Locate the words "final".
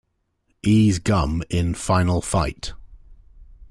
1.75-2.23